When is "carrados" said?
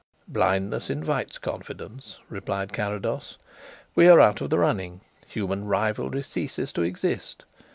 2.73-3.37